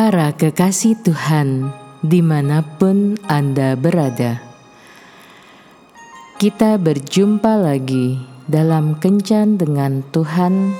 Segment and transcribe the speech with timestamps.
[0.00, 4.40] Para kekasih Tuhan, di mana pun Anda berada,
[6.40, 8.16] kita berjumpa lagi
[8.48, 10.72] dalam Kencan dengan Tuhan,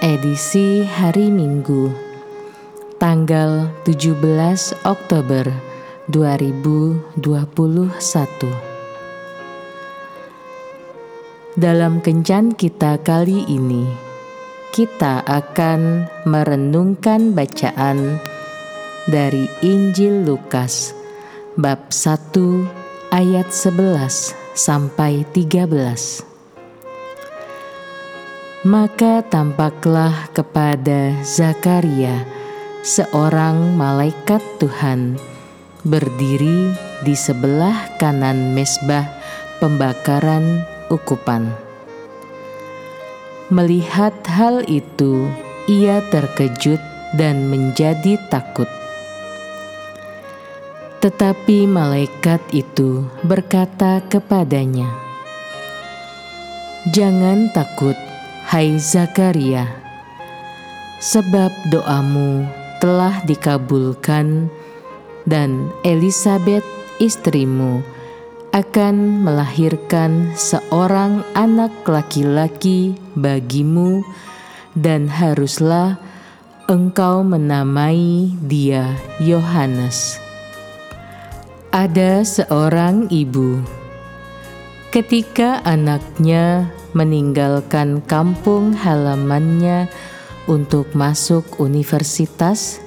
[0.00, 1.92] edisi hari Minggu,
[2.96, 4.16] tanggal 17
[4.88, 5.52] Oktober
[6.08, 7.20] 2021.
[11.52, 14.05] Dalam Kencan kita kali ini,
[14.76, 18.20] kita akan merenungkan bacaan
[19.08, 20.92] dari Injil Lukas
[21.56, 22.36] bab 1
[23.08, 25.72] ayat 11 sampai 13.
[28.68, 32.28] Maka tampaklah kepada Zakaria
[32.84, 35.16] seorang malaikat Tuhan
[35.88, 39.08] berdiri di sebelah kanan mesbah
[39.56, 41.65] pembakaran ukupan.
[43.46, 45.30] Melihat hal itu,
[45.70, 46.82] ia terkejut
[47.14, 48.66] dan menjadi takut.
[50.98, 54.90] Tetapi malaikat itu berkata kepadanya,
[56.90, 57.94] "Jangan takut,
[58.50, 59.70] hai Zakaria,
[60.98, 62.50] sebab doamu
[62.82, 64.50] telah dikabulkan,
[65.22, 66.66] dan Elisabeth
[66.98, 67.95] istrimu."
[68.54, 74.04] Akan melahirkan seorang anak laki-laki bagimu,
[74.76, 75.96] dan haruslah
[76.68, 80.20] engkau menamai dia Yohanes.
[81.72, 83.60] Ada seorang ibu,
[84.92, 89.88] ketika anaknya meninggalkan kampung halamannya
[90.48, 92.80] untuk masuk universitas,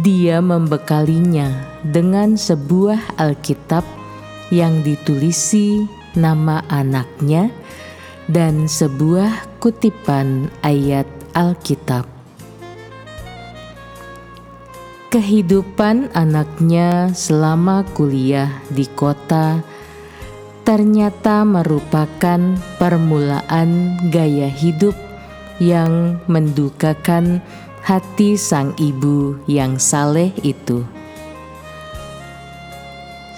[0.00, 1.50] dia membekalinya
[1.82, 4.01] dengan sebuah Alkitab
[4.52, 7.48] yang ditulisi nama anaknya
[8.28, 12.04] dan sebuah kutipan ayat Alkitab.
[15.08, 19.60] Kehidupan anaknya selama kuliah di kota
[20.64, 24.96] ternyata merupakan permulaan gaya hidup
[25.60, 27.44] yang mendukakan
[27.84, 31.01] hati sang ibu yang saleh itu.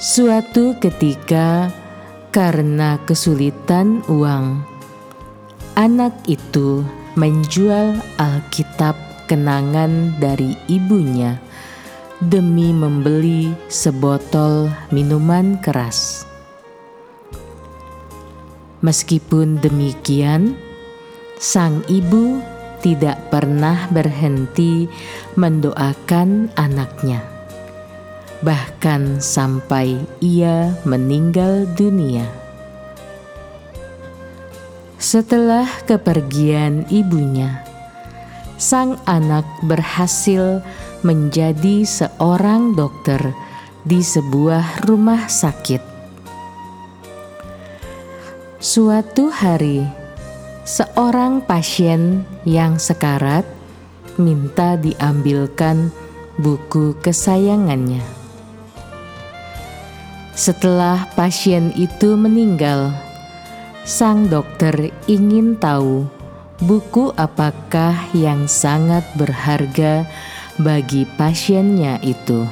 [0.05, 1.73] Suatu ketika,
[2.29, 4.61] karena kesulitan uang,
[5.81, 6.85] anak itu
[7.17, 9.01] menjual Alkitab
[9.33, 11.41] kenangan dari ibunya
[12.21, 16.29] demi membeli sebotol minuman keras.
[18.85, 20.53] Meskipun demikian,
[21.41, 22.45] sang ibu
[22.85, 24.85] tidak pernah berhenti
[25.41, 27.34] mendoakan anaknya
[28.45, 32.29] bahkan sampai ia meninggal dunia.
[35.01, 37.65] Setelah kepergian ibunya,
[38.61, 40.61] sang anak berhasil
[41.01, 43.21] menjadi seorang dokter
[43.85, 45.81] di sebuah rumah sakit.
[48.65, 49.85] Suatu hari,
[50.65, 53.45] seorang pasien yang sekarat
[54.17, 55.93] minta diambilkan
[56.41, 58.24] buku kesayangannya.
[60.35, 62.91] Setelah pasien itu meninggal,
[63.87, 66.11] sang dokter ingin tahu
[66.59, 70.03] buku apakah yang sangat berharga
[70.59, 72.51] bagi pasiennya itu,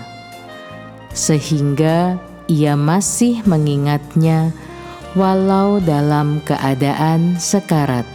[1.11, 4.55] sehingga ia masih mengingatnya
[5.19, 8.07] walau dalam keadaan sekarat.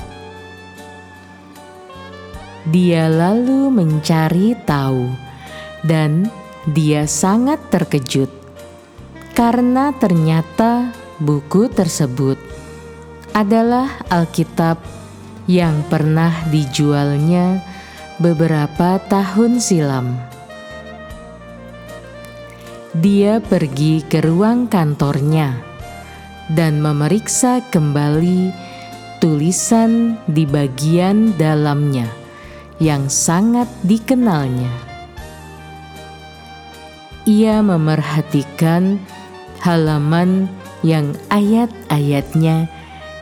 [2.72, 5.12] Dia lalu mencari tahu,
[5.84, 6.32] dan
[6.72, 8.37] dia sangat terkejut
[9.38, 10.90] karena ternyata
[11.22, 12.42] buku tersebut
[13.38, 14.82] adalah Alkitab
[15.46, 17.62] yang pernah dijualnya
[18.18, 20.18] beberapa tahun silam.
[22.98, 25.54] Dia pergi ke ruang kantornya
[26.50, 28.50] dan memeriksa kembali
[29.22, 32.10] tulisan di bagian dalamnya
[32.82, 34.74] yang sangat dikenalnya.
[37.30, 38.98] Ia memerhatikan
[39.62, 40.50] halaman
[40.86, 42.70] yang ayat-ayatnya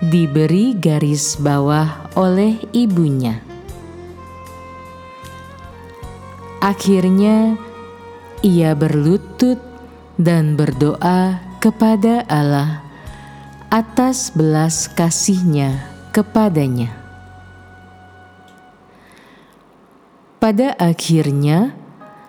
[0.03, 3.39] diberi garis bawah oleh ibunya.
[6.59, 7.55] Akhirnya,
[8.41, 9.61] ia berlutut
[10.17, 12.81] dan berdoa kepada Allah
[13.69, 16.93] atas belas kasihnya kepadanya.
[20.41, 21.73] Pada akhirnya,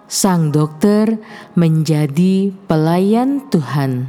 [0.07, 1.19] sang dokter
[1.59, 4.07] menjadi pelayan Tuhan.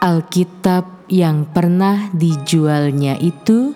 [0.00, 3.72] Alkitab yang pernah dijualnya itu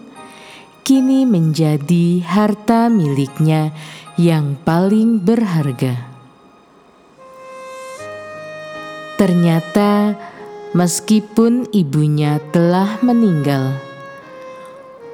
[0.84, 3.72] kini menjadi harta miliknya
[4.16, 6.10] yang paling berharga.
[9.16, 10.18] Ternyata,
[10.74, 13.78] meskipun ibunya telah meninggal,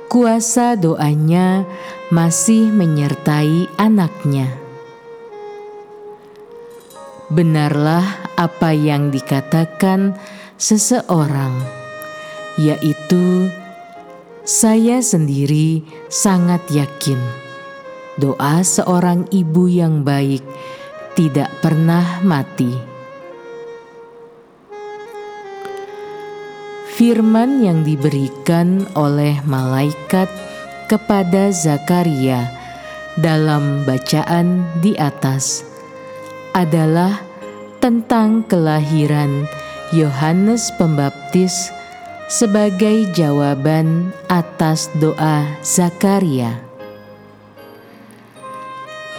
[0.09, 1.69] kuasa doanya
[2.09, 4.68] masih menyertai anaknya.
[7.28, 10.16] Benarlah apa yang dikatakan
[10.56, 11.60] seseorang,
[12.56, 13.52] yaitu
[14.48, 17.20] saya sendiri sangat yakin
[18.19, 20.42] doa seorang ibu yang baik
[21.14, 22.75] tidak pernah mati.
[26.98, 30.26] Firman yang diberikan oleh malaikat
[30.90, 32.50] kepada Zakaria
[33.14, 35.68] dalam bacaan di atas
[36.52, 37.20] adalah
[37.78, 39.46] tentang kelahiran
[39.94, 41.72] Yohanes Pembaptis
[42.28, 46.60] sebagai jawaban atas doa Zakaria.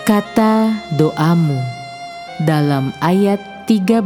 [0.06, 1.58] Kata doamu
[2.46, 4.06] dalam ayat 13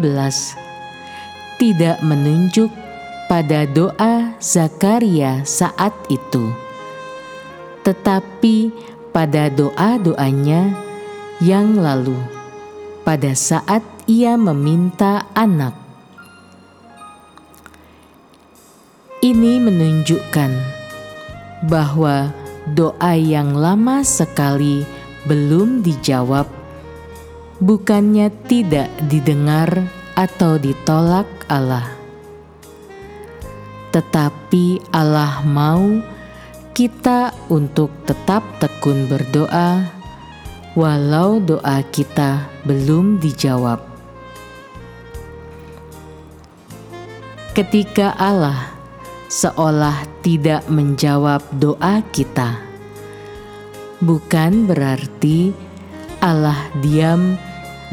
[1.59, 2.71] tidak menunjuk
[3.31, 6.51] pada doa Zakaria saat itu,
[7.87, 8.71] tetapi
[9.15, 10.75] pada doa-doanya
[11.39, 12.19] yang lalu,
[13.03, 15.75] pada saat ia meminta anak.
[19.23, 20.51] Ini menunjukkan
[21.67, 22.35] bahwa
[22.75, 24.83] doa yang lama sekali
[25.23, 26.47] belum dijawab,
[27.63, 29.71] bukannya tidak didengar
[30.19, 31.87] atau ditolak Allah,
[33.95, 36.03] tetapi Allah mau
[36.75, 39.92] kita untuk tetap tekun berdoa,
[40.73, 43.77] walau doa kita belum dijawab.
[47.53, 48.73] Ketika Allah
[49.33, 52.61] seolah tidak menjawab doa kita.
[54.03, 55.49] Bukan berarti
[56.21, 57.39] Allah diam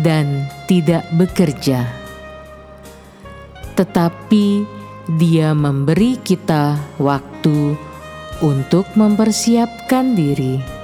[0.02, 1.86] dan tidak bekerja,
[3.78, 4.66] tetapi
[5.18, 7.74] Dia memberi kita waktu
[8.38, 10.79] untuk mempersiapkan diri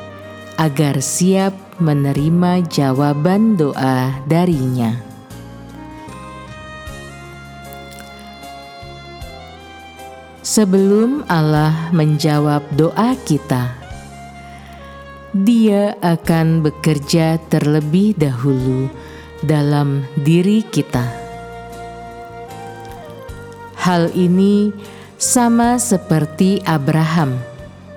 [0.56, 5.06] agar siap menerima jawaban doa darinya.
[10.46, 13.74] sebelum Allah menjawab doa kita.
[15.36, 18.88] Dia akan bekerja terlebih dahulu
[19.44, 21.04] dalam diri kita.
[23.76, 24.72] Hal ini
[25.20, 27.55] sama seperti Abraham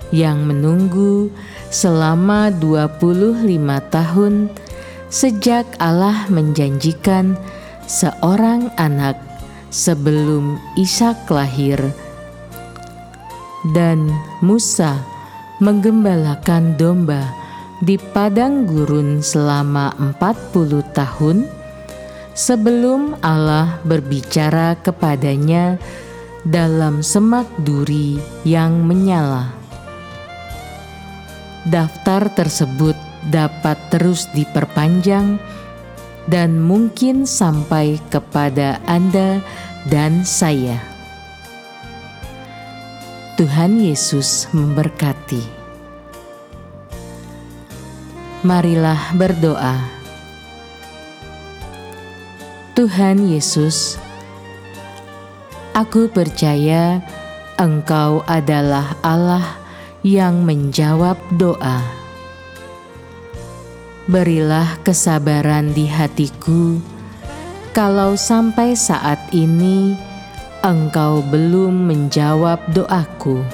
[0.10, 1.30] yang menunggu
[1.70, 3.46] selama 25
[3.94, 4.34] tahun
[5.10, 7.38] sejak Allah menjanjikan
[7.90, 9.18] seorang anak
[9.70, 11.82] sebelum Ishak lahir
[13.74, 14.10] dan
[14.42, 15.02] Musa
[15.60, 17.28] menggembalakan domba
[17.80, 21.38] di padang gurun selama 40 tahun
[22.40, 25.76] sebelum Allah berbicara kepadanya
[26.48, 28.16] dalam semak duri
[28.48, 29.59] yang menyala.
[31.68, 32.96] Daftar tersebut
[33.28, 35.36] dapat terus diperpanjang
[36.32, 39.44] dan mungkin sampai kepada Anda
[39.92, 40.80] dan saya.
[43.36, 45.44] Tuhan Yesus memberkati.
[48.44, 50.00] Marilah berdoa.
[52.76, 54.00] Tuhan Yesus,
[55.76, 57.04] aku percaya
[57.60, 59.59] Engkau adalah Allah
[60.10, 61.86] yang menjawab doa.
[64.10, 66.82] Berilah kesabaran di hatiku,
[67.78, 69.94] kalau sampai saat ini
[70.66, 73.46] engkau belum menjawab doaku.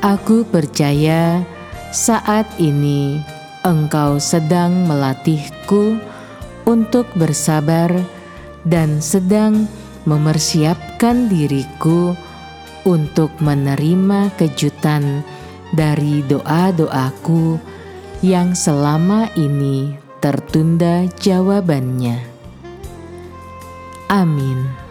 [0.00, 1.44] Aku percaya
[1.92, 3.20] saat ini
[3.60, 6.00] engkau sedang melatihku
[6.64, 7.92] untuk bersabar
[8.64, 9.68] dan sedang
[10.08, 12.16] mempersiapkan diriku
[12.84, 15.22] untuk menerima kejutan
[15.74, 17.60] dari doa-doaku
[18.20, 22.20] yang selama ini tertunda jawabannya.
[24.10, 24.89] Amin.